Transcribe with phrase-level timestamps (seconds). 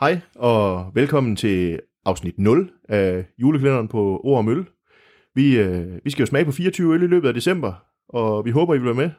[0.00, 4.66] Hej og velkommen til afsnit 0 af julekalenderen på Ord og Møl.
[5.34, 7.72] Vi, øh, vi skal jo smage på 24 øl i løbet af december,
[8.08, 9.10] og vi håber, I vil være med.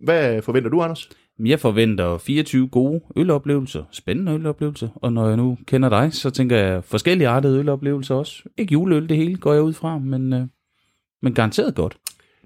[0.00, 1.08] Hvad forventer du, Anders?
[1.38, 6.56] Jeg forventer 24 gode øloplevelser, spændende øloplevelser, og når jeg nu kender dig, så tænker
[6.56, 8.42] jeg forskellige artede øloplevelser også.
[8.56, 10.46] Ikke juleøl det hele, går jeg ud fra, men, øh,
[11.22, 11.98] men garanteret godt.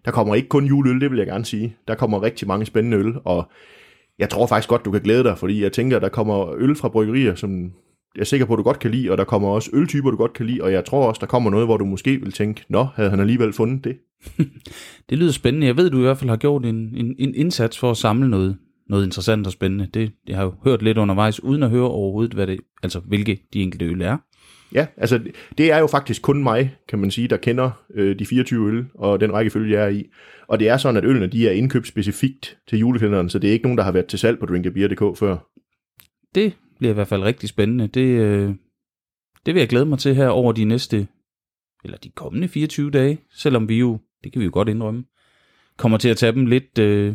[0.04, 1.76] Der kommer ikke kun juleøl, det vil jeg gerne sige.
[1.88, 3.50] Der kommer rigtig mange spændende øl, og
[4.18, 6.88] jeg tror faktisk godt, du kan glæde dig, fordi jeg tænker, der kommer øl fra
[6.88, 7.72] bryggerier, som
[8.14, 10.32] jeg er sikker på, du godt kan lide, og der kommer også øltyper, du godt
[10.32, 12.86] kan lide, og jeg tror også, der kommer noget, hvor du måske vil tænke, nå,
[12.94, 13.96] havde han alligevel fundet det?
[15.10, 15.66] Det lyder spændende.
[15.66, 18.30] Jeg ved, du i hvert fald har gjort en, en, en indsats for at samle
[18.30, 18.56] noget,
[18.88, 19.88] noget interessant og spændende.
[19.94, 23.38] Det, jeg har jo hørt lidt undervejs, uden at høre overhovedet, hvad det, altså, hvilke
[23.52, 24.16] de enkelte øl er.
[24.74, 25.20] Ja, altså
[25.58, 28.84] det er jo faktisk kun mig, kan man sige, der kender øh, de 24 øl
[28.94, 30.06] og den rækkefølge, jeg er i.
[30.48, 33.52] Og det er sådan, at ølene de er indkøbt specifikt til julekalenderen, så det er
[33.52, 35.36] ikke nogen, der har været til salg på drinkabeer.dk før.
[36.34, 37.86] Det bliver i hvert fald rigtig spændende.
[37.86, 38.54] Det, øh,
[39.46, 41.08] det vil jeg glæde mig til her over de næste,
[41.84, 45.04] eller de kommende 24 dage, selvom vi jo, det kan vi jo godt indrømme,
[45.76, 47.14] kommer til at tage dem lidt, øh,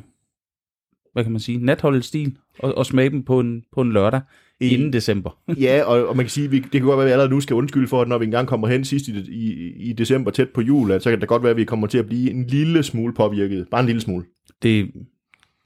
[1.13, 4.21] hvad kan man sige, natholdet stil, og, og smage dem på en, på en lørdag
[4.61, 5.37] inden december.
[5.61, 7.41] Ja, og, og man kan sige, vi, det kan godt være, at vi allerede nu
[7.41, 10.49] skal undskylde for, at når vi engang kommer hen sidst i, i, i december tæt
[10.49, 12.47] på jul, at så kan det godt være, at vi kommer til at blive en
[12.47, 13.67] lille smule påvirket.
[13.71, 14.25] Bare en lille smule.
[14.63, 14.91] Det,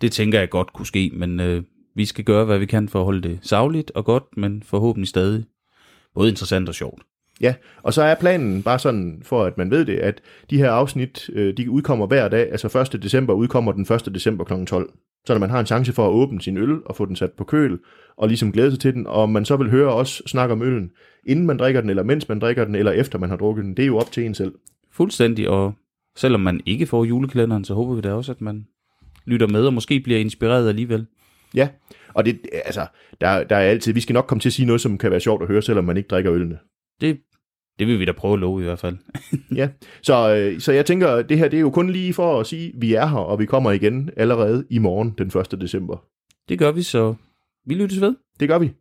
[0.02, 1.64] det tænker jeg godt kunne ske, men øh,
[1.96, 5.08] vi skal gøre, hvad vi kan for at holde det savligt og godt, men forhåbentlig
[5.08, 5.44] stadig
[6.16, 7.02] både interessant og sjovt.
[7.42, 10.72] Ja, og så er planen bare sådan, for at man ved det, at de her
[10.72, 12.52] afsnit, øh, de udkommer hver dag.
[12.52, 13.04] Altså 1.
[13.04, 14.16] december udkommer den 1.
[14.16, 14.66] december kl.
[14.66, 14.90] 12.
[15.26, 17.44] Så man har en chance for at åbne sin øl og få den sat på
[17.44, 17.80] køl,
[18.18, 20.92] og ligesom glæde sig til den, og man så vil høre os snakke om øllen,
[21.28, 23.78] inden man drikker den, eller mens man drikker den, eller efter man har drukket den,
[23.78, 24.54] det er jo op til en selv.
[24.92, 25.74] Fuldstændig, og
[26.16, 28.66] selvom man ikke får julekalenderen, så håber vi da også, at man
[29.26, 31.06] lytter med og måske bliver inspireret alligevel.
[31.56, 31.70] Ja,
[32.14, 32.86] og det, altså,
[33.22, 35.20] der, der er altid, vi skal nok komme til at sige noget, som kan være
[35.20, 36.58] sjovt at høre, selvom man ikke drikker ølene.
[37.02, 37.20] Det,
[37.80, 38.98] det vil vi da prøve at love i hvert fald.
[39.56, 39.70] Ja,
[40.02, 42.74] så, øh, så jeg tænker, det her det er jo kun lige for at sige,
[42.78, 45.62] vi er her, og vi kommer igen allerede i morgen den 1.
[45.62, 46.06] december.
[46.50, 47.16] Det gør vi, så
[47.66, 48.16] vi lyttes ved.
[48.40, 48.72] Det gør vi.